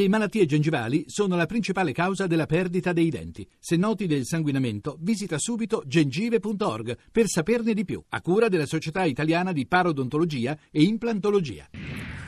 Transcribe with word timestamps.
Le 0.00 0.08
malattie 0.08 0.46
gengivali 0.46 1.04
sono 1.08 1.36
la 1.36 1.44
principale 1.44 1.92
causa 1.92 2.26
della 2.26 2.46
perdita 2.46 2.94
dei 2.94 3.10
denti. 3.10 3.46
Se 3.58 3.76
noti 3.76 4.06
del 4.06 4.24
sanguinamento, 4.24 4.96
visita 4.98 5.36
subito 5.38 5.82
gengive.org 5.84 6.96
per 7.12 7.26
saperne 7.26 7.74
di 7.74 7.84
più, 7.84 8.02
a 8.08 8.22
cura 8.22 8.48
della 8.48 8.64
Società 8.64 9.04
Italiana 9.04 9.52
di 9.52 9.66
Parodontologia 9.66 10.56
e 10.70 10.84
Implantologia. 10.84 11.68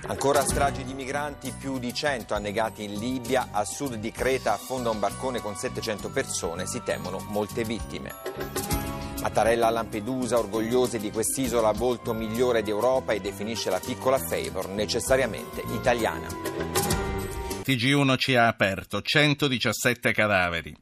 Ancora 0.03 0.43
stragi 0.43 0.85
di 0.85 0.93
migranti, 0.93 1.50
più 1.58 1.79
di 1.79 1.95
100 1.95 2.35
annegati 2.35 2.85
in 2.85 2.98
Libia, 2.98 3.48
a 3.50 3.64
sud 3.64 3.95
di 3.95 4.11
Creta 4.11 4.52
affonda 4.52 4.91
un 4.91 4.98
barcone 4.98 5.41
con 5.41 5.57
700 5.57 6.11
persone, 6.11 6.66
si 6.66 6.82
temono 6.84 7.25
molte 7.30 7.64
vittime. 7.64 8.12
Mattarella 9.23 9.68
a 9.68 9.70
Lampedusa, 9.70 10.39
orgogliosi 10.39 10.98
di 10.98 11.11
quest'isola 11.11 11.73
volto 11.73 12.12
migliore 12.12 12.62
d'Europa 12.62 13.14
e 13.14 13.20
definisce 13.20 13.70
la 13.70 13.80
piccola 13.82 14.18
Favor 14.18 14.68
necessariamente 14.68 15.62
italiana. 15.73 16.91
TG1 17.64 18.16
ci 18.18 18.34
ha 18.34 18.48
aperto 18.48 19.00
117 19.00 20.12
cadaveri 20.12 20.75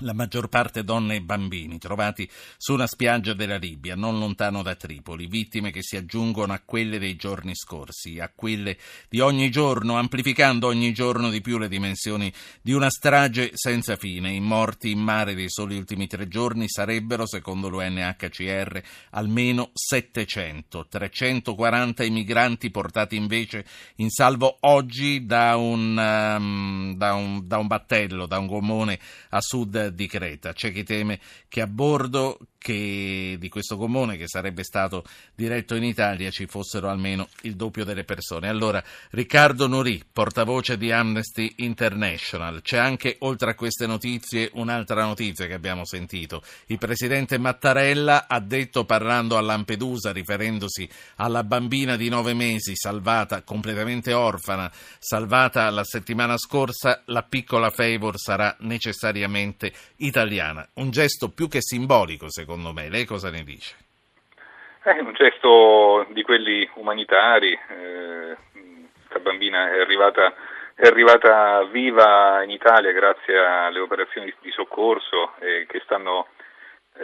la 0.00 0.12
maggior 0.12 0.48
parte 0.48 0.84
donne 0.84 1.16
e 1.16 1.20
bambini, 1.20 1.78
trovati 1.78 2.28
su 2.56 2.72
una 2.72 2.86
spiaggia 2.86 3.34
della 3.34 3.56
Libia, 3.56 3.94
non 3.94 4.18
lontano 4.18 4.62
da 4.62 4.74
Tripoli, 4.74 5.26
vittime 5.26 5.70
che 5.70 5.82
si 5.82 5.96
aggiungono 5.96 6.52
a 6.52 6.62
quelle 6.64 6.98
dei 6.98 7.16
giorni 7.16 7.54
scorsi, 7.54 8.18
a 8.18 8.30
quelle 8.34 8.76
di 9.08 9.20
ogni 9.20 9.50
giorno, 9.50 9.96
amplificando 9.96 10.68
ogni 10.68 10.92
giorno 10.92 11.30
di 11.30 11.40
più 11.40 11.58
le 11.58 11.68
dimensioni 11.68 12.32
di 12.60 12.72
una 12.72 12.90
strage 12.90 13.50
senza 13.54 13.96
fine. 13.96 14.32
I 14.32 14.40
morti 14.40 14.90
in 14.90 15.00
mare 15.00 15.34
dei 15.34 15.50
soli 15.50 15.76
ultimi 15.76 16.06
tre 16.06 16.28
giorni 16.28 16.68
sarebbero, 16.68 17.26
secondo 17.26 17.68
l'UNHCR, 17.68 18.82
almeno 19.10 19.70
700, 19.72 20.86
340 20.88 22.04
i 22.04 22.10
migranti 22.10 22.70
portati 22.70 23.16
invece 23.16 23.64
in 23.96 24.10
salvo 24.10 24.58
oggi 24.60 25.26
da 25.26 25.56
un, 25.56 25.96
um, 25.96 26.94
da 26.96 27.14
un, 27.14 27.46
da 27.46 27.58
un 27.58 27.66
battello, 27.66 28.26
da 28.26 28.38
un 28.38 28.46
gommone 28.46 28.98
a 29.30 29.40
sud 29.40 29.87
di 29.90 30.06
Creta. 30.06 30.52
C'è 30.52 30.72
chi 30.72 30.84
teme 30.84 31.20
che 31.48 31.60
a 31.60 31.66
bordo 31.66 32.38
che 32.58 33.36
di 33.38 33.48
questo 33.48 33.76
gommone 33.76 34.16
che 34.16 34.26
sarebbe 34.26 34.64
stato 34.64 35.04
diretto 35.34 35.76
in 35.76 35.84
Italia 35.84 36.30
ci 36.30 36.46
fossero 36.46 36.90
almeno 36.90 37.28
il 37.42 37.54
doppio 37.54 37.84
delle 37.84 38.04
persone. 38.04 38.48
Allora, 38.48 38.82
Riccardo 39.10 39.68
Nuri, 39.68 40.02
portavoce 40.12 40.76
di 40.76 40.90
Amnesty 40.90 41.54
International, 41.58 42.60
c'è 42.60 42.76
anche 42.76 43.16
oltre 43.20 43.52
a 43.52 43.54
queste 43.54 43.86
notizie 43.86 44.50
un'altra 44.54 45.04
notizia 45.04 45.46
che 45.46 45.54
abbiamo 45.54 45.84
sentito. 45.84 46.42
Il 46.66 46.78
presidente 46.78 47.38
Mattarella 47.38 48.26
ha 48.26 48.40
detto 48.40 48.84
parlando 48.84 49.36
a 49.36 49.40
Lampedusa, 49.40 50.12
riferendosi 50.12 50.88
alla 51.16 51.44
bambina 51.44 51.96
di 51.96 52.08
nove 52.08 52.34
mesi 52.34 52.74
salvata, 52.74 53.42
completamente 53.42 54.12
orfana, 54.12 54.70
salvata 54.98 55.70
la 55.70 55.84
settimana 55.84 56.36
scorsa, 56.36 57.02
la 57.06 57.22
piccola 57.22 57.70
Favor 57.70 58.18
sarà 58.18 58.56
necessariamente 58.60 59.72
italiana. 59.98 60.68
Un 60.74 60.90
gesto 60.90 61.28
più 61.28 61.48
che 61.48 61.60
simbolico, 61.62 62.28
secondo 62.28 62.47
secondo 62.48 62.72
me. 62.72 62.88
Lei 62.88 63.04
cosa 63.04 63.30
ne 63.30 63.44
dice? 63.44 63.76
È 64.82 64.98
un 65.00 65.12
gesto 65.12 66.06
di 66.12 66.22
quelli 66.22 66.66
umanitari. 66.76 67.52
Eh, 67.52 68.36
bambina 69.20 69.70
è 69.70 69.80
arrivata, 69.80 70.32
è 70.74 70.86
arrivata, 70.86 71.64
viva 71.64 72.42
in 72.42 72.48
Italia 72.50 72.90
grazie 72.92 73.36
alle 73.38 73.80
operazioni 73.80 74.32
di 74.40 74.50
soccorso 74.50 75.34
eh, 75.40 75.66
che 75.68 75.82
stanno 75.84 76.28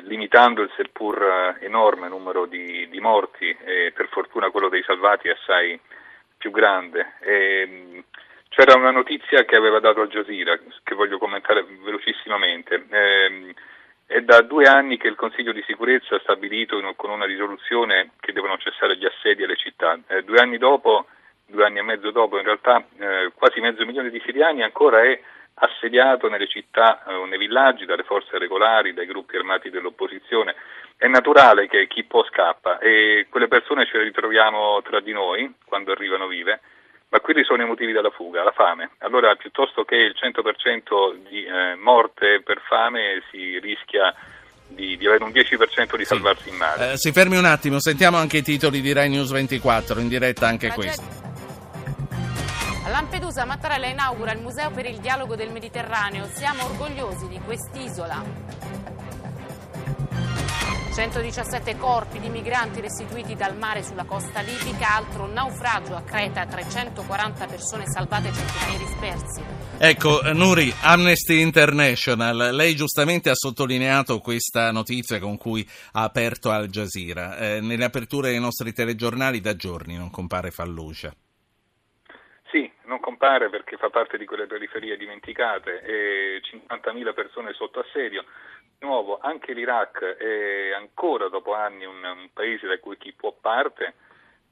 limitando 0.05 0.63
il 0.63 0.73
seppur 0.77 1.59
enorme 1.61 2.09
numero 2.09 2.47
di, 2.47 2.89
di 2.89 3.01
morti 3.01 3.55
e 3.65 3.93
per 3.95 4.09
fortuna 4.09 4.51
quello 4.51 4.71
dei 4.71 4.83
salvati 4.83 5.29
è 5.29 5.33
assai 5.33 5.79
più 6.39 6.51
grande. 6.51 7.17
E, 7.21 8.03
c'era 8.49 8.79
una 8.79 8.93
notizia 8.93 9.45
che 9.45 9.57
aveva 9.57 9.79
dato 9.81 10.01
Al 10.01 10.09
Jazeera 10.09 10.59
che 10.83 10.95
voglio 10.95 11.19
commentare 11.19 11.67
velocissimamente. 11.83 12.87
Eh, 12.89 13.55
è 14.15 14.21
da 14.21 14.43
due 14.43 14.67
anni 14.67 14.97
che 14.97 15.09
il 15.09 15.17
Consiglio 15.17 15.51
di 15.51 15.65
sicurezza 15.67 16.15
ha 16.15 16.21
stabilito 16.21 16.81
con 16.95 17.11
una 17.11 17.25
risoluzione 17.25 18.13
che 18.21 18.33
devono 18.33 18.57
cessare 18.59 18.97
gli 18.97 19.05
assedi 19.05 19.43
alle 19.43 19.57
città. 19.57 19.99
Eh, 20.07 20.23
due 20.23 20.39
anni 20.39 20.57
dopo, 20.57 21.07
due 21.45 21.65
anni 21.65 21.81
e 21.81 21.83
mezzo 21.83 22.13
dopo, 22.13 22.39
in 22.39 22.45
realtà 22.45 22.85
eh, 22.97 23.33
quasi 23.35 23.59
mezzo 23.59 23.85
milione 23.85 24.11
di 24.11 24.23
siriani 24.25 24.63
ancora 24.63 25.03
è 25.03 25.21
assediato 25.55 26.29
nelle 26.29 26.47
città 26.47 27.03
eh, 27.09 27.15
o 27.15 27.25
nei 27.25 27.39
villaggi 27.39 27.87
dalle 27.87 28.05
forze 28.05 28.39
regolari, 28.39 28.95
dai 28.95 29.07
gruppi 29.07 29.35
armati 29.35 29.69
dell'opposizione. 29.69 30.55
È 30.97 31.09
naturale 31.09 31.67
che 31.67 31.89
chi 31.89 32.05
può 32.05 32.25
scappa 32.25 32.79
e 32.79 33.27
quelle 33.29 33.49
persone 33.49 33.85
ce 33.85 33.99
le 33.99 34.05
ritroviamo 34.05 34.81
tra 34.83 35.01
di 35.01 35.11
noi 35.11 35.53
quando 35.65 35.91
arrivano 35.91 36.29
vive 36.29 36.61
ma 37.15 37.21
quelli 37.21 37.45
sono 37.45 37.63
i 37.63 37.67
motivi 37.67 37.93
della 37.93 38.11
fuga, 38.11 38.43
la 38.43 38.51
fame. 38.51 38.91
Allora 38.99 39.37
piuttosto 39.37 39.85
che 39.85 39.95
il 39.95 40.15
100% 40.19 41.29
di 41.29 41.45
eh, 41.45 41.77
morte 41.77 42.43
per 42.43 42.61
fame 42.67 43.23
si 43.31 43.57
rischia 43.61 44.13
di, 44.67 44.97
di, 44.97 45.07
avere 45.07 45.23
un 45.23 45.31
10% 45.31 45.97
di 45.97 46.05
salvarsi 46.05 46.43
sì. 46.43 46.49
in 46.49 46.57
mare. 46.57 46.91
Eh, 46.91 46.97
si 46.97 47.13
fermi 47.13 47.37
un 47.37 47.45
attimo, 47.45 47.79
sentiamo 47.79 48.17
anche 48.17 48.39
i 48.39 48.43
titoli 48.43 48.81
di 48.81 48.93
Rai 48.93 49.09
News 49.11 49.31
24, 49.31 50.01
in 50.01 50.09
diretta 50.09 50.49
anche 50.49 50.73
questo. 50.73 51.05
A 52.85 52.89
Lampedusa 52.89 53.45
Mattarella 53.45 53.87
inaugura 53.87 54.33
il 54.33 54.41
Museo 54.41 54.73
per 54.73 54.87
il 54.87 54.99
dialogo 54.99 55.37
del 55.37 55.53
Mediterraneo. 55.53 56.27
Siamo 56.27 56.65
orgogliosi 56.65 57.29
di 57.29 57.39
quest'isola. 57.39 58.84
117 60.95 61.77
corpi 61.77 62.21
di 62.21 62.29
migranti 62.29 62.81
restituiti 62.81 63.35
dal 63.35 63.57
mare 63.57 63.83
sulla 63.83 64.05
costa 64.05 64.41
libica, 64.43 64.95
altro 64.95 65.27
naufragio 65.27 65.97
a 65.97 66.03
Creta, 66.03 66.47
340 66.47 67.47
persone 67.47 67.83
salvate 67.87 68.29
e 68.29 68.33
centinaia 68.33 68.79
dispersi. 68.79 69.43
Ecco, 69.77 70.21
Nuri, 70.33 70.73
Amnesty 70.83 71.41
International, 71.41 72.55
lei 72.55 72.77
giustamente 72.77 73.29
ha 73.29 73.35
sottolineato 73.35 74.21
questa 74.21 74.71
notizia 74.71 75.19
con 75.19 75.37
cui 75.37 75.69
ha 75.95 76.05
aperto 76.05 76.53
Al 76.53 76.69
Jazeera. 76.69 77.39
Eh, 77.39 77.61
nelle 77.61 77.85
aperture 77.85 78.31
dei 78.31 78.39
nostri 78.39 78.73
telegiornali 78.73 79.41
da 79.41 79.57
giorni 79.57 79.97
non 79.97 80.11
compare 80.11 80.53
Fallucia. 80.53 81.13
Compare 83.05 83.51
perché 83.51 83.77
fa 83.77 83.91
parte 83.91 84.17
di 84.17 84.25
quelle 84.25 84.47
periferie 84.47 84.97
dimenticate 84.97 85.83
e 85.83 86.41
50.000 86.41 87.13
persone 87.13 87.53
sotto 87.53 87.81
assedio 87.81 88.25
nuovo 88.79 89.19
anche 89.21 89.53
l'Iraq 89.53 90.17
è 90.17 90.73
ancora 90.73 91.29
dopo 91.29 91.53
anni 91.53 91.85
un, 91.85 92.03
un 92.03 92.31
paese 92.33 92.67
da 92.67 92.79
cui 92.79 92.97
chi 92.97 93.13
può 93.13 93.37
parte 93.39 93.93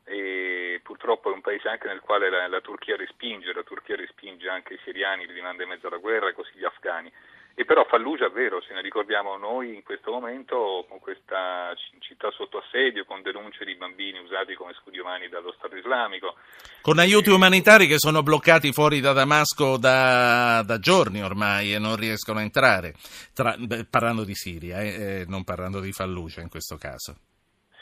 e 0.04 0.82
purtroppo 0.82 1.30
è 1.30 1.32
un 1.32 1.40
paese 1.40 1.70
anche 1.70 1.88
nel 1.88 2.00
quale 2.00 2.28
la, 2.28 2.46
la, 2.46 2.60
Turchia 2.60 2.94
respinge, 2.94 3.54
la 3.54 3.62
Turchia 3.62 3.96
respinge 3.96 4.50
anche 4.50 4.74
i 4.74 4.80
siriani, 4.84 5.26
li 5.26 5.32
rimanda 5.32 5.62
in 5.62 5.70
mezzo 5.70 5.86
alla 5.86 5.96
guerra 5.96 6.34
così 6.34 6.52
gli 6.52 6.64
afghani. 6.64 7.10
E 7.54 7.64
però 7.64 7.84
Fallujah 7.84 8.28
è 8.28 8.30
vero, 8.30 8.62
se 8.62 8.72
ne 8.72 8.80
ricordiamo 8.80 9.36
noi 9.36 9.74
in 9.74 9.82
questo 9.82 10.10
momento 10.10 10.86
con 10.88 10.98
questa 11.00 11.74
città 11.98 12.30
sotto 12.30 12.58
assedio, 12.58 13.04
con 13.04 13.20
denunce 13.20 13.64
di 13.64 13.74
bambini 13.74 14.18
usati 14.18 14.54
come 14.54 14.72
scudi 14.72 14.98
umani 14.98 15.28
dallo 15.28 15.52
Stato 15.52 15.76
islamico. 15.76 16.36
Con 16.80 16.98
aiuti 16.98 17.30
umanitari 17.30 17.86
che 17.86 17.98
sono 17.98 18.22
bloccati 18.22 18.72
fuori 18.72 19.00
da 19.00 19.12
Damasco 19.12 19.76
da, 19.76 20.62
da 20.64 20.78
giorni 20.78 21.22
ormai 21.22 21.74
e 21.74 21.78
non 21.78 21.96
riescono 21.96 22.38
a 22.38 22.42
entrare, 22.42 22.94
Tra, 23.34 23.54
parlando 23.88 24.24
di 24.24 24.34
Siria, 24.34 24.80
eh, 24.80 24.88
eh, 24.88 25.24
non 25.28 25.44
parlando 25.44 25.80
di 25.80 25.92
Fallujah 25.92 26.40
in 26.40 26.48
questo 26.48 26.76
caso. 26.76 27.16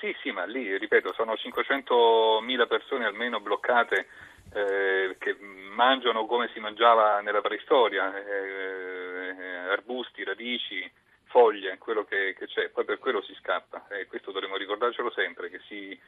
Sì, 0.00 0.16
sì, 0.22 0.30
ma 0.30 0.46
lì, 0.46 0.78
ripeto, 0.78 1.12
sono 1.12 1.34
500.000 1.34 2.66
persone 2.66 3.04
almeno 3.04 3.38
bloccate 3.38 4.06
eh, 4.52 5.16
che 5.18 5.36
mangiano 5.74 6.26
come 6.26 6.50
si 6.52 6.60
mangiava 6.60 7.20
nella 7.20 7.40
preistoria, 7.40 8.14
eh, 8.16 9.34
eh, 9.38 9.56
arbusti, 9.70 10.24
radici, 10.24 10.90
foglie, 11.24 11.78
quello 11.78 12.04
che, 12.04 12.34
che, 12.36 12.46
c'è, 12.46 12.68
poi 12.70 12.84
per 12.84 12.98
quello 12.98 13.22
si 13.22 13.34
scappa 13.34 13.86
e 13.88 14.06
questo 14.06 14.32
dovremmo 14.32 14.56
ricordarcelo 14.56 15.10
sempre, 15.12 15.48
che 15.48 15.60
si, 15.68 15.98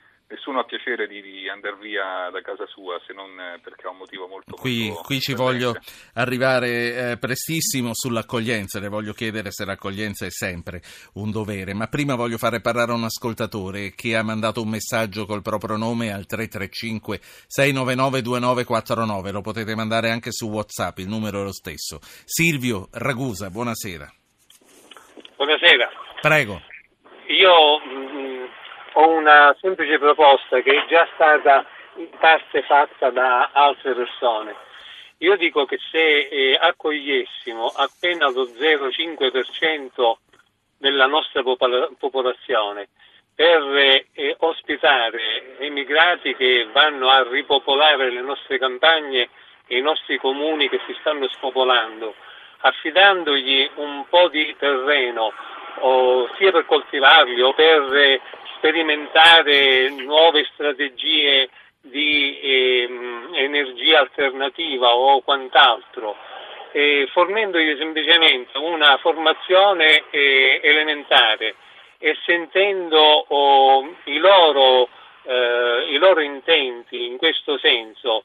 nessuno 0.52 0.60
ha 0.60 0.64
piacere 0.64 1.08
di, 1.08 1.22
di 1.22 1.48
andare 1.48 1.76
via 1.80 2.28
da 2.30 2.40
casa 2.42 2.66
sua 2.66 3.00
se 3.06 3.12
non 3.12 3.30
perché 3.62 3.86
ha 3.86 3.90
un 3.90 3.96
motivo 3.96 4.28
molto 4.28 4.54
Qui, 4.56 4.88
molto 4.88 5.02
qui 5.02 5.20
ci 5.20 5.34
voglio 5.34 5.74
arrivare 6.14 7.12
eh, 7.12 7.18
prestissimo 7.18 7.90
sull'accoglienza, 7.92 8.78
le 8.78 8.88
voglio 8.88 9.12
chiedere 9.12 9.50
se 9.50 9.64
l'accoglienza 9.64 10.26
è 10.26 10.30
sempre 10.30 10.82
un 11.14 11.30
dovere, 11.30 11.74
ma 11.74 11.86
prima 11.86 12.14
voglio 12.14 12.36
fare 12.36 12.60
parlare 12.60 12.92
a 12.92 12.94
un 12.94 13.04
ascoltatore 13.04 13.92
che 13.94 14.14
ha 14.16 14.22
mandato 14.22 14.62
un 14.62 14.68
messaggio 14.68 15.24
col 15.24 15.42
proprio 15.42 15.76
nome 15.76 16.12
al 16.12 16.26
335 16.26 17.18
699 17.46 18.22
2949, 18.22 19.30
lo 19.32 19.40
potete 19.40 19.74
mandare 19.74 20.10
anche 20.10 20.30
su 20.30 20.48
Whatsapp, 20.48 20.98
il 20.98 21.08
numero 21.08 21.40
è 21.40 21.44
lo 21.44 21.52
stesso. 21.52 21.98
Silvio 22.24 22.88
Ragusa, 22.92 23.48
buonasera. 23.50 24.12
Buonasera. 25.36 25.90
Prego. 26.20 26.60
Io 27.28 27.80
ho 28.94 29.08
una 29.08 29.56
semplice 29.60 29.98
proposta 29.98 30.60
che 30.60 30.70
è 30.70 30.86
già 30.88 31.08
stata 31.14 31.66
in 31.96 32.08
parte 32.18 32.62
fatta 32.62 33.10
da 33.10 33.50
altre 33.52 33.94
persone. 33.94 34.54
Io 35.18 35.36
dico 35.36 35.66
che 35.66 35.78
se 35.90 36.28
eh, 36.28 36.58
accogliessimo 36.60 37.66
appena 37.76 38.28
lo 38.28 38.44
0,5% 38.44 40.14
della 40.78 41.06
nostra 41.06 41.42
popol- 41.42 41.94
popolazione 41.98 42.88
per 43.34 43.62
eh, 44.12 44.36
ospitare 44.40 45.56
emigrati 45.58 46.34
che 46.34 46.68
vanno 46.72 47.08
a 47.08 47.22
ripopolare 47.28 48.10
le 48.10 48.20
nostre 48.20 48.58
campagne 48.58 49.28
e 49.66 49.78
i 49.78 49.80
nostri 49.80 50.18
comuni 50.18 50.68
che 50.68 50.80
si 50.86 50.96
stanno 51.00 51.28
spopolando, 51.28 52.14
affidandogli 52.58 53.70
un 53.76 54.04
po' 54.08 54.28
di 54.28 54.54
terreno 54.58 55.32
o 55.78 56.28
sia 56.36 56.50
per 56.50 56.66
coltivarli 56.66 57.40
o 57.40 57.54
per 57.54 58.20
sperimentare 58.62 59.90
nuove 59.90 60.48
strategie 60.52 61.50
di 61.80 62.38
eh, 62.38 62.88
energia 63.32 63.98
alternativa 63.98 64.94
o 64.94 65.20
quant'altro, 65.22 66.14
eh, 66.70 67.08
fornendogli 67.10 67.76
semplicemente 67.76 68.56
una 68.58 68.96
formazione 68.98 70.04
eh, 70.10 70.60
elementare 70.62 71.56
e 71.98 72.16
sentendo 72.24 73.00
oh, 73.00 73.96
i, 74.04 74.18
loro, 74.18 74.88
eh, 75.24 75.86
i, 75.90 75.98
loro, 75.98 76.20
intenti 76.20 77.06
in 77.06 77.16
questo 77.16 77.58
senso, 77.58 78.22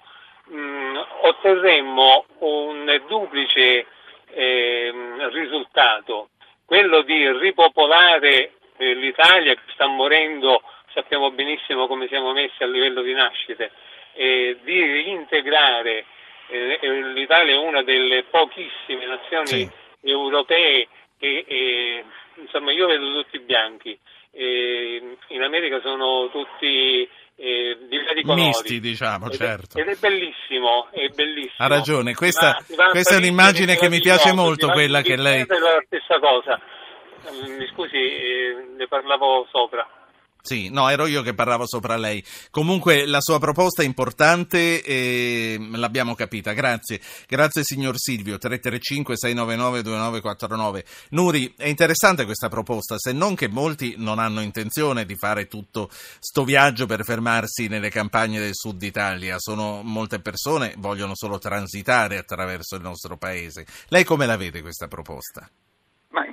mh, 0.49 0.55
mm, 0.55 0.97
otterremmo 1.21 2.25
un 2.39 3.01
duplice 3.07 3.87
ehm, 4.33 5.31
risultato, 5.31 6.29
quello 6.63 7.01
di 7.01 7.27
ripopolare 7.39 8.51
eh, 8.77 8.93
l'Italia 8.93 9.53
che 9.53 9.61
sta 9.73 9.87
morendo, 9.87 10.61
sappiamo 10.93 11.31
benissimo 11.31 11.87
come 11.87 12.07
siamo 12.07 12.31
messi 12.33 12.63
a 12.63 12.67
livello 12.67 13.01
di 13.01 13.13
nascite, 13.13 13.71
e 14.13 14.57
di 14.63 14.79
reintegrare 14.79 16.05
eh, 16.49 16.79
l'Italia 17.13 17.55
è 17.55 17.57
una 17.57 17.83
delle 17.83 18.23
pochissime 18.23 19.05
nazioni 19.05 19.47
sì. 19.47 19.69
europee 20.01 20.87
che 21.19 21.45
eh, 21.47 22.05
insomma 22.35 22.71
io 22.71 22.87
vedo 22.87 23.21
tutti 23.21 23.39
bianchi, 23.39 23.97
eh, 24.31 25.17
in 25.27 25.41
America 25.41 25.79
sono 25.81 26.29
tutti 26.29 27.07
eh, 27.35 27.77
di 27.89 27.97
vari 27.97 28.23
colori. 28.23 28.47
Misti, 28.47 28.79
diciamo, 28.79 29.27
ed 29.27 29.33
certo. 29.33 29.77
Ed 29.77 29.87
è 29.87 29.95
bellissimo, 29.95 30.87
è 30.91 31.07
bellissimo. 31.09 31.53
Ha 31.57 31.67
ragione, 31.67 32.13
questa, 32.13 32.57
questa 32.91 33.15
è 33.15 33.17
un'immagine 33.17 33.75
che 33.75 33.89
mi 33.89 33.99
piace 33.99 34.33
molto, 34.33 34.69
quella 34.69 35.01
che 35.01 35.15
lei... 35.15 35.41
È 35.41 35.57
la 35.57 35.83
stessa 35.85 36.19
cosa, 36.19 36.59
mi 37.31 37.67
scusi, 37.67 37.97
eh, 37.97 38.75
ne 38.77 38.87
parlavo 38.87 39.45
sopra. 39.51 39.85
Sì, 40.47 40.69
no, 40.69 40.87
ero 40.87 41.07
io 41.07 41.23
che 41.23 41.33
parlavo 41.33 41.67
sopra 41.67 41.97
lei. 41.97 42.23
Comunque 42.51 43.05
la 43.05 43.19
sua 43.19 43.37
proposta 43.37 43.81
è 43.81 43.85
importante 43.85 44.81
e 44.81 45.59
l'abbiamo 45.73 46.15
capita. 46.15 46.53
Grazie. 46.53 47.01
Grazie 47.27 47.65
signor 47.65 47.97
Silvio, 47.97 48.37
335-699-2949. 48.37 50.85
Nuri, 51.09 51.53
è 51.57 51.67
interessante 51.67 52.23
questa 52.23 52.47
proposta, 52.47 52.97
se 52.97 53.11
non 53.11 53.35
che 53.35 53.49
molti 53.49 53.95
non 53.97 54.19
hanno 54.19 54.39
intenzione 54.39 55.05
di 55.05 55.17
fare 55.17 55.47
tutto 55.47 55.89
sto 55.91 56.45
viaggio 56.45 56.85
per 56.85 57.03
fermarsi 57.03 57.67
nelle 57.67 57.89
campagne 57.89 58.39
del 58.39 58.55
sud 58.55 58.81
Italia. 58.81 59.35
Sono 59.39 59.81
molte 59.83 60.21
persone, 60.21 60.75
vogliono 60.77 61.11
solo 61.13 61.39
transitare 61.39 62.17
attraverso 62.17 62.77
il 62.77 62.83
nostro 62.83 63.17
paese. 63.17 63.65
Lei 63.89 64.05
come 64.05 64.25
la 64.25 64.37
vede 64.37 64.61
questa 64.61 64.87
proposta? 64.87 65.51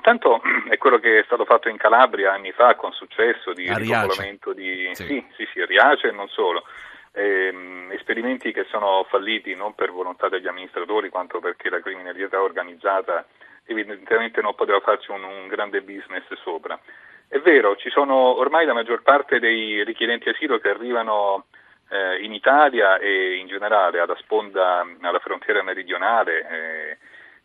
Intanto 0.07 0.43
è 0.69 0.77
quello 0.77 0.99
che 0.99 1.21
è 1.21 1.23
stato 1.25 1.47
fatto 1.47 1.71
in 1.71 1.79
Calabria 1.79 2.35
anni 2.35 2.53
fa 2.53 2.75
con 2.75 2.93
successo 2.93 3.55
di 3.55 3.73
ripopolamento 3.73 4.53
di 4.53 4.91
sì. 4.93 5.05
Sì, 5.07 5.27
sì, 5.35 5.49
sì, 5.51 5.65
Riace 5.65 6.09
e 6.09 6.13
non 6.13 6.29
solo. 6.29 6.65
Ehm, 7.13 7.91
esperimenti 7.91 8.53
che 8.53 8.67
sono 8.69 9.07
falliti 9.09 9.55
non 9.55 9.75
per 9.75 9.93
volontà 9.93 10.29
degli 10.29 10.47
amministratori 10.47 11.09
quanto 11.09 11.39
perché 11.39 11.71
la 11.71 11.81
criminalità 11.81 12.43
organizzata 12.43 13.25
evidentemente 13.65 14.43
non 14.43 14.55
poteva 14.55 14.81
farci 14.81 15.11
un, 15.11 15.25
un 15.25 15.49
grande 15.49 15.81
business 15.81 16.31
sopra. 16.43 16.79
È 17.27 17.39
vero, 17.39 17.75
ci 17.77 17.89
sono 17.89 18.37
ormai 18.37 18.67
la 18.67 18.75
maggior 18.75 19.01
parte 19.01 19.39
dei 19.39 19.83
richiedenti 19.85 20.29
asilo 20.29 20.59
che 20.59 20.69
arrivano 20.69 21.47
eh, 21.89 22.23
in 22.23 22.35
Italia 22.35 22.99
e 22.99 23.37
in 23.37 23.47
generale 23.47 24.01
alla 24.01 24.17
sponda, 24.17 24.87
alla 25.01 25.19
frontiera 25.21 25.63
meridionale. 25.63 26.47
Eh, 26.51 26.99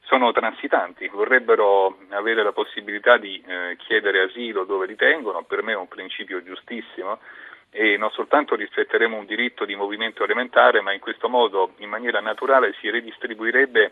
sono 0.10 0.32
transitanti, 0.32 1.08
vorrebbero 1.08 2.00
avere 2.10 2.42
la 2.42 2.52
possibilità 2.52 3.18
di 3.18 3.40
eh, 3.46 3.76
chiedere 3.78 4.24
asilo 4.24 4.64
dove 4.64 4.88
ritengono, 4.88 5.44
per 5.44 5.62
me 5.62 5.74
è 5.74 5.76
un 5.76 5.88
principio 5.88 6.42
giustissimo 6.42 7.20
e 7.70 7.96
non 7.96 8.10
soltanto 8.10 8.56
rispetteremo 8.56 9.16
un 9.16 9.28
diritto 9.28 9.66
di 9.66 9.76
movimento 9.76 10.24
elementare, 10.24 10.82
ma 10.82 10.94
in 10.94 11.00
questo 11.00 11.30
modo 11.30 11.74
in 11.78 11.90
maniera 11.90 12.20
naturale 12.22 12.74
si 12.80 12.90
redistribuirebbe 12.90 13.92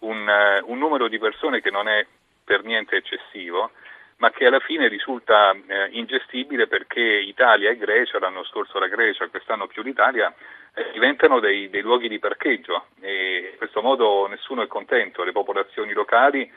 un, 0.00 0.28
uh, 0.28 0.70
un 0.70 0.78
numero 0.78 1.08
di 1.08 1.18
persone 1.18 1.60
che 1.60 1.72
non 1.72 1.88
è 1.88 2.06
per 2.44 2.62
niente 2.62 2.94
eccessivo, 2.94 3.72
ma 4.18 4.30
che 4.30 4.46
alla 4.46 4.60
fine 4.60 4.88
risulta 4.88 5.52
eh, 5.52 5.88
ingestibile 5.90 6.66
perché 6.66 7.00
Italia 7.00 7.70
e 7.70 7.76
Grecia, 7.76 8.18
l'anno 8.18 8.44
scorso 8.44 8.78
la 8.78 8.88
Grecia, 8.88 9.28
quest'anno 9.28 9.66
più 9.66 9.82
l'Italia, 9.82 10.32
eh, 10.74 10.90
diventano 10.92 11.38
dei, 11.38 11.68
dei, 11.68 11.82
luoghi 11.82 12.08
di 12.08 12.18
parcheggio 12.18 12.86
e 13.00 13.50
in 13.52 13.58
questo 13.58 13.82
modo 13.82 14.26
nessuno 14.26 14.62
è 14.62 14.66
contento, 14.66 15.22
le 15.22 15.32
popolazioni 15.32 15.92
locali 15.92 16.50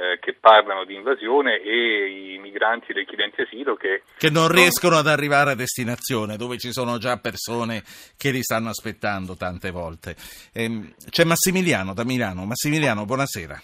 eh, 0.00 0.18
che 0.20 0.34
parlano 0.38 0.84
di 0.84 0.94
invasione 0.94 1.60
e 1.60 2.34
i 2.34 2.38
migranti 2.38 2.92
dei 2.92 3.04
chiedenti 3.04 3.42
asilo 3.42 3.74
che, 3.74 4.02
che 4.16 4.30
non, 4.30 4.44
non 4.44 4.52
riescono 4.52 4.96
ad 4.96 5.08
arrivare 5.08 5.50
a 5.50 5.54
destinazione 5.56 6.36
dove 6.36 6.58
ci 6.58 6.72
sono 6.72 6.98
già 6.98 7.18
persone 7.18 7.82
che 8.16 8.30
li 8.30 8.42
stanno 8.42 8.68
aspettando 8.68 9.36
tante 9.36 9.72
volte. 9.72 10.14
Ehm, 10.54 10.94
c'è 11.10 11.24
Massimiliano 11.24 11.92
da 11.92 12.04
Milano. 12.04 12.44
Massimiliano, 12.44 13.04
buonasera. 13.04 13.60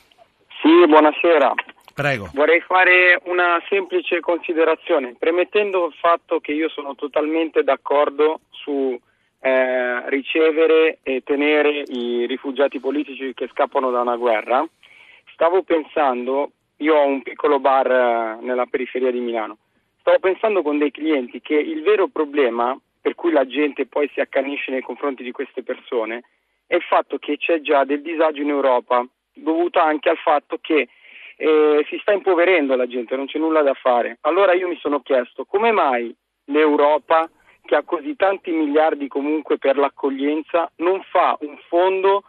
Sì, 0.61 0.87
buonasera. 0.87 1.55
Prego. 1.97 2.29
Vorrei 2.35 2.61
fare 2.61 3.19
una 3.25 3.59
semplice 3.71 4.21
considerazione, 4.21 5.17
premettendo 5.19 5.87
il 5.87 5.95
fatto 5.95 6.41
che 6.41 6.53
io 6.53 6.69
sono 6.69 6.95
totalmente 6.95 7.65
d'accordo 7.65 8.41
su 8.51 9.01
eh, 9.41 10.11
ricevere 10.11 10.99
e 11.03 11.23
tenere 11.25 11.85
i 11.87 12.27
rifugiati 12.27 12.81
politici 12.81 13.33
che 13.33 13.49
scappano 13.49 13.91
da 13.91 14.03
una 14.03 14.17
guerra. 14.17 14.63
Stavo 15.33 15.63
pensando, 15.63 16.51
io 16.77 16.97
ho 16.97 17.07
un 17.07 17.23
piccolo 17.23 17.61
bar 17.61 17.91
eh, 17.91 18.45
nella 18.45 18.67
periferia 18.67 19.11
di 19.11 19.21
Milano, 19.21 19.57
stavo 20.01 20.19
pensando 20.19 20.61
con 20.61 20.77
dei 20.77 20.91
clienti 20.91 21.41
che 21.41 21.55
il 21.55 21.81
vero 21.81 22.09
problema 22.09 22.79
per 23.01 23.15
cui 23.15 23.33
la 23.33 23.47
gente 23.47 23.87
poi 23.87 24.11
si 24.13 24.21
accanisce 24.21 24.71
nei 24.71 24.83
confronti 24.83 25.23
di 25.23 25.33
queste 25.33 25.63
persone 25.63 26.25
è 26.67 26.75
il 26.75 26.83
fatto 26.83 27.17
che 27.17 27.39
c'è 27.39 27.63
già 27.63 27.85
del 27.85 28.03
disagio 28.03 28.43
in 28.43 28.51
Europa, 28.51 29.03
dovuto 29.33 29.79
anche 29.79 30.11
al 30.11 30.19
fatto 30.19 30.59
che 30.61 30.89
eh, 31.37 31.85
si 31.89 31.99
sta 32.01 32.13
impoverendo 32.13 32.75
la 32.75 32.87
gente, 32.87 33.17
non 33.17 33.27
c'è 33.27 33.39
nulla 33.39 33.63
da 33.63 33.75
fare. 33.75 34.19
Allora 34.23 34.55
io 34.55 34.69
mi 34.69 34.79
sono 34.79 35.01
chiesto 35.01 35.45
come 35.45 35.71
mai 35.71 36.15
l'Europa, 36.47 37.29
che 37.65 37.75
ha 37.75 37.83
così 37.83 38.17
tanti 38.17 38.51
miliardi 38.51 39.09
comunque 39.09 39.59
per 39.59 39.77
l'accoglienza, 39.77 40.71
non 40.77 41.03
fa 41.11 41.37
un 41.41 41.59
fondo 41.69 42.23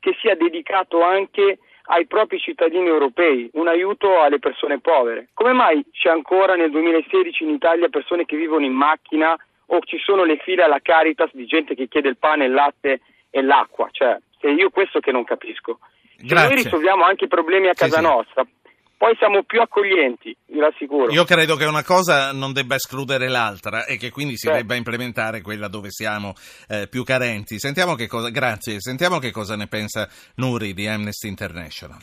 che 0.00 0.14
sia 0.20 0.34
dedicato 0.34 1.02
anche 1.02 1.60
ai 1.84 2.06
propri 2.06 2.38
cittadini 2.38 2.86
europei, 2.86 3.48
un 3.54 3.68
aiuto 3.68 4.20
alle 4.20 4.38
persone 4.38 4.80
povere. 4.80 5.28
Come 5.32 5.52
mai 5.52 5.84
c'è 5.92 6.10
ancora 6.10 6.54
nel 6.54 6.70
2016 6.70 7.44
in 7.44 7.50
Italia 7.50 7.88
persone 7.88 8.24
che 8.24 8.36
vivono 8.36 8.64
in 8.64 8.72
macchina 8.72 9.36
o 9.66 9.78
ci 9.84 9.98
sono 9.98 10.24
le 10.24 10.36
file 10.38 10.62
alla 10.62 10.80
Caritas 10.80 11.30
di 11.32 11.46
gente 11.46 11.74
che 11.74 11.88
chiede 11.88 12.08
il 12.08 12.18
pane, 12.18 12.46
il 12.46 12.52
latte 12.52 13.00
e 13.30 13.42
l'acqua? 13.42 13.88
Cioè, 13.90 14.18
è 14.40 14.48
io 14.48 14.70
questo 14.70 15.00
che 15.00 15.12
non 15.12 15.24
capisco. 15.24 15.78
Se 16.16 16.34
noi 16.34 16.54
risolviamo 16.54 17.04
anche 17.04 17.24
i 17.24 17.28
problemi 17.28 17.68
a 17.68 17.74
casa 17.74 17.96
sì, 17.96 18.02
nostra, 18.02 18.46
poi 19.02 19.16
siamo 19.16 19.42
più 19.42 19.60
accoglienti, 19.60 20.32
vi 20.46 20.60
rassicuro. 20.60 21.10
Io 21.10 21.24
credo 21.24 21.56
che 21.56 21.64
una 21.64 21.82
cosa 21.82 22.32
non 22.32 22.52
debba 22.52 22.76
escludere 22.76 23.26
l'altra 23.26 23.84
e 23.84 23.96
che 23.96 24.12
quindi 24.12 24.36
si 24.36 24.46
sì. 24.46 24.52
debba 24.52 24.76
implementare 24.76 25.40
quella 25.40 25.66
dove 25.66 25.90
siamo 25.90 26.34
eh, 26.68 26.86
più 26.88 27.02
carenti. 27.02 27.58
Sentiamo 27.58 27.96
che 27.96 28.06
cosa, 28.06 28.28
grazie, 28.30 28.78
sentiamo 28.78 29.18
che 29.18 29.32
cosa 29.32 29.56
ne 29.56 29.66
pensa 29.66 30.08
Nuri 30.36 30.72
di 30.72 30.86
Amnesty 30.86 31.26
International. 31.26 31.98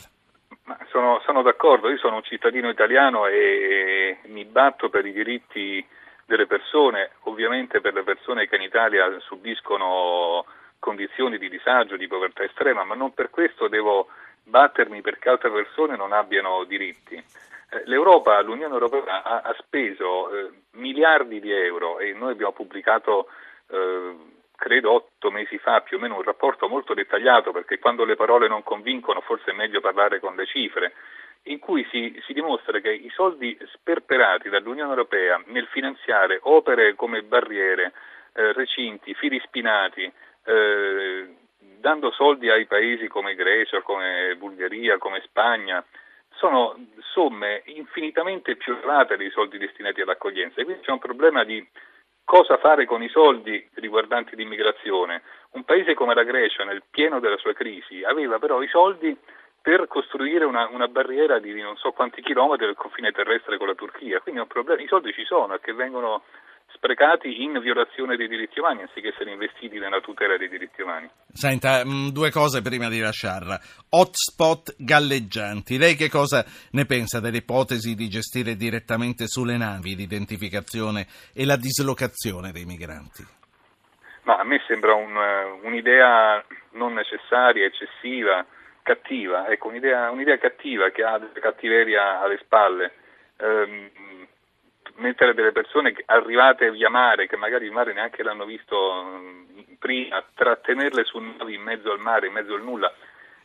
Sono, 0.92 1.22
sono 1.24 1.40
d'accordo, 1.40 1.88
io 1.88 1.96
sono 1.96 2.16
un 2.16 2.22
cittadino 2.22 2.68
italiano 2.68 3.26
e 3.26 4.18
mi 4.26 4.44
batto 4.44 4.90
per 4.90 5.06
i 5.06 5.12
diritti 5.12 5.82
delle 6.26 6.46
persone, 6.46 7.12
ovviamente 7.22 7.80
per 7.80 7.94
le 7.94 8.02
persone 8.02 8.46
che 8.46 8.56
in 8.56 8.62
Italia 8.62 9.06
subiscono 9.20 10.44
condizioni 10.80 11.38
di 11.38 11.48
disagio, 11.48 11.96
di 11.96 12.08
povertà 12.08 12.42
estrema, 12.42 12.82
ma 12.82 12.96
non 12.96 13.14
per 13.14 13.30
questo 13.30 13.68
devo 13.68 14.08
battermi 14.42 15.00
perché 15.00 15.28
altre 15.28 15.50
persone 15.50 15.96
non 15.96 16.12
abbiano 16.12 16.64
diritti. 16.64 17.14
Eh, 17.14 17.82
L'Europa, 17.84 18.40
l'Unione 18.40 18.74
Europea 18.74 19.22
ha, 19.22 19.42
ha 19.42 19.54
speso 19.58 20.34
eh, 20.34 20.50
miliardi 20.72 21.38
di 21.38 21.52
euro 21.52 22.00
e 22.00 22.12
noi 22.12 22.32
abbiamo 22.32 22.52
pubblicato, 22.52 23.28
eh, 23.68 24.16
credo 24.56 24.92
otto 24.92 25.30
mesi 25.30 25.58
fa, 25.58 25.80
più 25.80 25.98
o 25.98 26.00
meno 26.00 26.16
un 26.16 26.22
rapporto 26.22 26.68
molto 26.68 26.94
dettagliato 26.94 27.52
perché 27.52 27.78
quando 27.78 28.04
le 28.04 28.16
parole 28.16 28.48
non 28.48 28.62
convincono 28.62 29.20
forse 29.20 29.52
è 29.52 29.54
meglio 29.54 29.80
parlare 29.80 30.18
con 30.18 30.34
le 30.34 30.46
cifre, 30.46 30.94
in 31.44 31.58
cui 31.58 31.86
si, 31.90 32.20
si 32.26 32.32
dimostra 32.32 32.80
che 32.80 32.92
i 32.92 33.10
soldi 33.14 33.56
sperperati 33.72 34.48
dall'Unione 34.48 34.90
Europea 34.90 35.40
nel 35.46 35.66
finanziare 35.66 36.38
opere 36.42 36.94
come 36.94 37.22
barriere, 37.22 37.92
eh, 38.34 38.52
recinti, 38.52 39.14
fili 39.14 39.40
spinati, 39.40 40.10
eh, 40.44 41.34
dando 41.78 42.10
soldi 42.12 42.50
ai 42.50 42.66
paesi 42.66 43.08
come 43.08 43.34
Grecia, 43.34 43.82
come 43.82 44.34
Bulgaria, 44.36 44.98
come 44.98 45.20
Spagna, 45.24 45.84
sono 46.30 46.76
somme 47.12 47.62
infinitamente 47.66 48.56
più 48.56 48.74
elevate 48.74 49.16
dei 49.16 49.30
soldi 49.30 49.58
destinati 49.58 50.00
all'accoglienza. 50.00 50.60
E 50.60 50.64
quindi 50.64 50.82
c'è 50.82 50.92
un 50.92 50.98
problema 50.98 51.44
di 51.44 51.66
cosa 52.24 52.58
fare 52.58 52.84
con 52.84 53.02
i 53.02 53.08
soldi 53.08 53.68
riguardanti 53.74 54.36
l'immigrazione. 54.36 55.22
Un 55.52 55.64
paese 55.64 55.94
come 55.94 56.14
la 56.14 56.22
Grecia, 56.22 56.64
nel 56.64 56.82
pieno 56.88 57.18
della 57.18 57.36
sua 57.38 57.52
crisi, 57.52 58.04
aveva 58.04 58.38
però 58.38 58.62
i 58.62 58.68
soldi 58.68 59.16
per 59.60 59.86
costruire 59.88 60.44
una, 60.44 60.68
una 60.68 60.88
barriera 60.88 61.38
di 61.38 61.60
non 61.60 61.76
so 61.76 61.92
quanti 61.92 62.22
chilometri 62.22 62.66
del 62.66 62.76
confine 62.76 63.12
terrestre 63.12 63.58
con 63.58 63.66
la 63.66 63.74
Turchia. 63.74 64.20
Quindi 64.20 64.40
i 64.40 64.86
soldi 64.86 65.12
ci 65.12 65.24
sono, 65.24 65.58
che 65.58 65.72
vengono 65.72 66.22
sprecati 66.72 67.42
in 67.42 67.58
violazione 67.60 68.16
dei 68.16 68.28
diritti 68.28 68.58
umani 68.58 68.82
anziché 68.82 69.08
essere 69.08 69.32
investiti 69.32 69.78
nella 69.78 70.00
tutela 70.00 70.36
dei 70.36 70.48
diritti 70.48 70.82
umani. 70.82 71.10
Senta, 71.32 71.84
mm, 71.84 72.08
due 72.08 72.30
cose 72.30 72.62
prima 72.62 72.88
di 72.88 73.00
lasciarla. 73.00 73.58
Hotspot 73.90 74.74
galleggianti. 74.78 75.78
Lei 75.78 75.94
che 75.94 76.08
cosa 76.08 76.44
ne 76.72 76.84
pensa 76.86 77.20
dell'ipotesi 77.20 77.94
di 77.94 78.08
gestire 78.08 78.56
direttamente 78.56 79.26
sulle 79.26 79.56
navi 79.56 79.94
l'identificazione 79.94 81.06
e 81.34 81.44
la 81.44 81.56
dislocazione 81.56 82.52
dei 82.52 82.64
migranti? 82.64 83.24
Ma 84.22 84.36
a 84.36 84.44
me 84.44 84.62
sembra 84.66 84.94
un, 84.94 85.16
un'idea 85.62 86.44
non 86.72 86.92
necessaria, 86.92 87.66
eccessiva, 87.66 88.44
cattiva, 88.82 89.48
ecco, 89.48 89.68
un'idea, 89.68 90.10
un'idea 90.10 90.38
cattiva 90.38 90.90
che 90.90 91.02
ha 91.02 91.18
della 91.18 91.40
cattiveria 91.40 92.20
alle 92.20 92.38
spalle. 92.38 92.92
Um, 93.38 93.90
mettere 95.10 95.34
delle 95.34 95.52
persone 95.52 95.94
arrivate 96.06 96.70
via 96.70 96.88
mare, 96.88 97.26
che 97.26 97.36
magari 97.36 97.66
il 97.66 97.72
mare 97.72 97.92
neanche 97.92 98.22
l'hanno 98.22 98.44
visto 98.44 99.04
mm, 99.04 99.74
prima, 99.78 100.24
trattenerle 100.34 101.04
su 101.04 101.18
navi 101.18 101.54
in 101.54 101.62
mezzo 101.62 101.90
al 101.90 101.98
mare, 101.98 102.28
in 102.28 102.32
mezzo 102.32 102.54
al 102.54 102.62
nulla, 102.62 102.92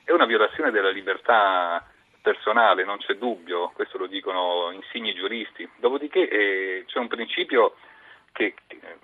è 0.03 0.12
una 0.12 0.25
violazione 0.25 0.72
della 0.72 0.91
libertà 0.91 1.84
personale, 2.22 2.84
non 2.84 2.98
c'è 2.98 3.15
dubbio, 3.15 3.72
questo 3.74 3.98
lo 3.98 4.07
dicono 4.07 4.72
insigni 4.72 5.13
giuristi. 5.13 5.67
Dopodiché 5.77 6.27
eh, 6.27 6.84
c'è 6.88 7.00
un 7.00 7.07
principio 7.07 7.75
che 8.31 8.53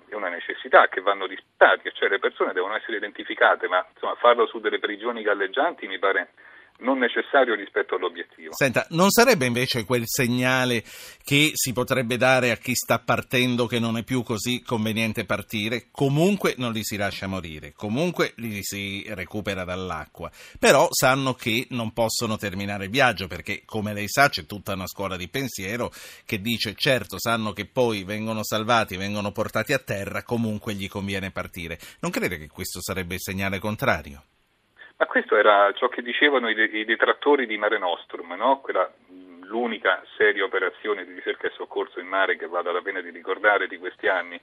è 0.09 0.13
una 0.13 0.29
necessità, 0.29 0.87
che 0.87 1.01
vanno 1.01 1.25
rispettati, 1.25 1.89
cioè 1.93 2.09
le 2.09 2.19
persone 2.19 2.53
devono 2.53 2.75
essere 2.75 2.97
identificate, 2.97 3.67
ma 3.67 3.85
insomma, 3.93 4.15
farlo 4.15 4.45
su 4.45 4.59
delle 4.59 4.79
prigioni 4.79 5.21
galleggianti 5.21 5.87
mi 5.87 5.99
pare 5.99 6.33
non 6.81 6.97
necessario 6.97 7.55
rispetto 7.55 7.95
all'obiettivo. 7.95 8.53
Senta, 8.53 8.85
non 8.89 9.09
sarebbe 9.09 9.45
invece 9.45 9.85
quel 9.85 10.03
segnale 10.05 10.83
che 11.23 11.51
si 11.53 11.73
potrebbe 11.73 12.17
dare 12.17 12.51
a 12.51 12.57
chi 12.57 12.73
sta 12.75 12.99
partendo 12.99 13.67
che 13.67 13.79
non 13.79 13.97
è 13.97 14.03
più 14.03 14.23
così 14.23 14.61
conveniente 14.61 15.25
partire? 15.25 15.87
Comunque 15.91 16.55
non 16.57 16.71
li 16.71 16.83
si 16.83 16.97
lascia 16.97 17.27
morire, 17.27 17.73
comunque 17.73 18.33
li 18.37 18.59
si 18.61 19.05
recupera 19.09 19.63
dall'acqua, 19.63 20.31
però 20.59 20.87
sanno 20.91 21.33
che 21.33 21.67
non 21.69 21.93
possono 21.93 22.37
terminare 22.37 22.85
il 22.85 22.91
viaggio 22.91 23.27
perché, 23.27 23.63
come 23.65 23.93
lei 23.93 24.07
sa, 24.07 24.29
c'è 24.29 24.45
tutta 24.45 24.73
una 24.73 24.87
scuola 24.87 25.17
di 25.17 25.27
pensiero 25.27 25.91
che 26.25 26.41
dice 26.41 26.73
certo, 26.75 27.19
sanno 27.19 27.53
che 27.53 27.65
poi 27.65 28.03
vengono 28.03 28.43
salvati, 28.43 28.97
vengono 28.97 29.31
portati 29.31 29.73
a 29.73 29.79
terra, 29.79 30.23
comunque 30.23 30.73
gli 30.73 30.87
conviene 30.87 31.31
partire. 31.31 31.79
Non 31.99 32.11
crede 32.11 32.37
che 32.37 32.47
questo 32.47 32.81
sarebbe 32.81 33.15
il 33.15 33.21
segnale 33.21 33.59
contrario? 33.59 34.23
Ma 35.01 35.07
questo 35.07 35.35
era 35.35 35.73
ciò 35.73 35.87
che 35.87 36.03
dicevano 36.03 36.47
i, 36.47 36.55
i 36.55 36.85
detrattori 36.85 37.47
di 37.47 37.57
Mare 37.57 37.79
Nostrum, 37.79 38.35
no? 38.35 38.59
Quella, 38.59 38.87
l'unica 39.45 40.03
seria 40.15 40.43
operazione 40.43 41.03
di 41.05 41.13
ricerca 41.15 41.47
e 41.47 41.51
soccorso 41.55 41.99
in 41.99 42.05
mare 42.05 42.37
che 42.37 42.45
vale 42.45 42.71
la 42.71 42.83
pena 42.83 43.01
di 43.01 43.09
ricordare 43.09 43.65
di 43.65 43.79
questi 43.79 44.07
anni 44.07 44.39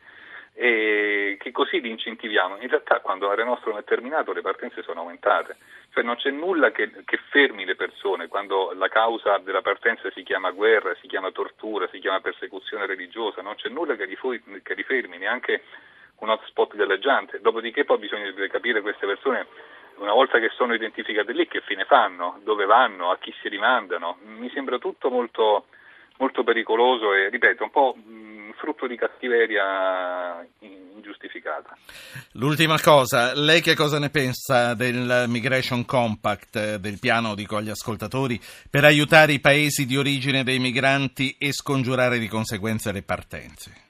e 0.54 1.36
che 1.38 1.52
così 1.52 1.80
li 1.80 1.90
incentiviamo. 1.90 2.56
In 2.58 2.68
realtà 2.68 2.98
quando 2.98 3.28
Mare 3.28 3.44
Nostrum 3.44 3.78
è 3.78 3.84
terminato 3.84 4.32
le 4.32 4.40
partenze 4.40 4.82
sono 4.82 5.02
aumentate, 5.02 5.58
cioè 5.92 6.02
non 6.02 6.16
c'è 6.16 6.32
nulla 6.32 6.72
che, 6.72 6.90
che, 7.04 7.20
fermi 7.28 7.64
le 7.64 7.76
persone 7.76 8.26
quando 8.26 8.72
la 8.74 8.88
causa 8.88 9.38
della 9.38 9.62
partenza 9.62 10.10
si 10.10 10.24
chiama 10.24 10.50
guerra, 10.50 10.96
si 11.00 11.06
chiama 11.06 11.30
tortura, 11.30 11.86
si 11.86 12.00
chiama 12.00 12.20
persecuzione 12.20 12.84
religiosa, 12.84 13.42
non 13.42 13.54
c'è 13.54 13.68
nulla 13.68 13.94
che 13.94 14.06
li, 14.06 14.16
fu, 14.16 14.36
che 14.64 14.74
li 14.74 14.82
fermi, 14.82 15.18
neanche 15.18 15.62
un 16.16 16.30
hotspot 16.30 16.74
galleggiante. 16.74 17.40
Dopodiché 17.40 17.84
poi 17.84 17.98
bisogna 17.98 18.28
capire 18.48 18.80
queste 18.80 19.06
persone 19.06 19.46
una 19.98 20.12
volta 20.12 20.38
che 20.38 20.50
sono 20.56 20.74
identificate 20.74 21.32
lì 21.32 21.46
che 21.46 21.60
fine 21.60 21.84
fanno, 21.84 22.40
dove 22.44 22.64
vanno, 22.64 23.10
a 23.10 23.18
chi 23.18 23.32
si 23.40 23.48
rimandano. 23.48 24.18
Mi 24.24 24.50
sembra 24.52 24.78
tutto 24.78 25.10
molto, 25.10 25.66
molto 26.18 26.44
pericoloso 26.44 27.14
e, 27.14 27.28
ripeto, 27.28 27.64
un 27.64 27.70
po' 27.70 27.94
mh, 27.94 28.52
frutto 28.56 28.86
di 28.86 28.96
cattiveria 28.96 30.46
ingiustificata. 30.60 31.76
L'ultima 32.32 32.80
cosa, 32.80 33.34
lei 33.34 33.60
che 33.60 33.74
cosa 33.74 33.98
ne 33.98 34.10
pensa 34.10 34.74
del 34.74 35.24
Migration 35.28 35.84
Compact, 35.84 36.76
del 36.76 36.98
piano, 36.98 37.34
dico 37.34 37.56
agli 37.56 37.70
ascoltatori, 37.70 38.40
per 38.70 38.84
aiutare 38.84 39.32
i 39.32 39.40
paesi 39.40 39.86
di 39.86 39.96
origine 39.96 40.44
dei 40.44 40.58
migranti 40.58 41.36
e 41.38 41.52
scongiurare 41.52 42.18
di 42.18 42.28
conseguenza 42.28 42.92
le 42.92 43.02
partenze? 43.02 43.87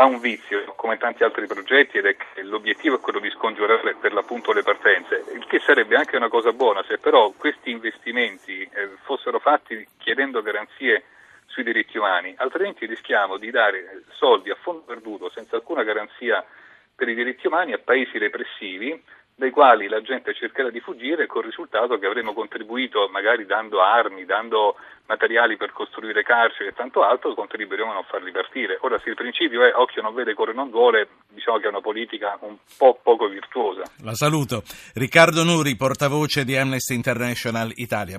Ha 0.00 0.04
un 0.04 0.20
vizio 0.20 0.64
come 0.76 0.96
tanti 0.96 1.24
altri 1.24 1.46
progetti 1.48 1.98
ed 1.98 2.06
è 2.06 2.16
che 2.16 2.42
l'obiettivo 2.42 2.96
è 2.96 3.00
quello 3.00 3.18
di 3.18 3.30
scongiurare 3.30 3.96
per 3.96 4.12
l'appunto 4.12 4.52
le 4.52 4.62
partenze, 4.62 5.24
il 5.34 5.44
che 5.46 5.58
sarebbe 5.58 5.96
anche 5.96 6.16
una 6.16 6.28
cosa 6.28 6.52
buona 6.52 6.84
se 6.86 6.98
però 6.98 7.32
questi 7.36 7.70
investimenti 7.70 8.62
eh, 8.62 8.90
fossero 9.02 9.40
fatti 9.40 9.84
chiedendo 9.98 10.40
garanzie 10.40 11.02
sui 11.46 11.64
diritti 11.64 11.98
umani, 11.98 12.32
altrimenti 12.36 12.86
rischiamo 12.86 13.38
di 13.38 13.50
dare 13.50 14.04
soldi 14.10 14.50
a 14.50 14.56
fondo 14.60 14.82
perduto 14.82 15.30
senza 15.30 15.56
alcuna 15.56 15.82
garanzia 15.82 16.44
per 16.94 17.08
i 17.08 17.14
diritti 17.14 17.48
umani 17.48 17.72
a 17.72 17.78
paesi 17.78 18.18
repressivi 18.18 19.02
dai 19.38 19.50
quali 19.50 19.86
la 19.86 20.02
gente 20.02 20.34
cercherà 20.34 20.68
di 20.68 20.80
fuggire 20.80 21.26
con 21.26 21.42
il 21.42 21.50
risultato 21.50 21.96
che 21.96 22.06
avremo 22.06 22.32
contribuito 22.32 23.08
magari 23.08 23.46
dando 23.46 23.80
armi, 23.80 24.24
dando 24.24 24.74
materiali 25.06 25.56
per 25.56 25.70
costruire 25.72 26.24
carceri 26.24 26.68
e 26.68 26.72
tanto 26.72 27.02
altro, 27.02 27.34
contribuiremo 27.34 27.90
a 27.90 27.94
non 27.94 28.02
farli 28.02 28.32
partire. 28.32 28.78
Ora 28.80 28.98
se 28.98 29.10
il 29.10 29.14
principio 29.14 29.62
è 29.62 29.72
occhio 29.74 30.02
non 30.02 30.12
vede, 30.12 30.34
cuore 30.34 30.52
non 30.52 30.70
vuole, 30.70 31.08
diciamo 31.28 31.58
che 31.58 31.66
è 31.66 31.68
una 31.68 31.80
politica 31.80 32.36
un 32.40 32.56
po' 32.76 32.98
poco 33.00 33.28
virtuosa. 33.28 33.82
La 34.02 34.14
saluto. 34.14 34.62
Riccardo 34.94 35.44
Nuri, 35.44 35.76
portavoce 35.76 36.44
di 36.44 36.56
Amnesty 36.56 36.94
International 36.94 37.70
Italia. 37.76 38.16